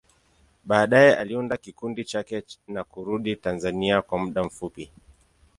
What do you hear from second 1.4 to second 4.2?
kikundi chake na kurudi Tanzania kwa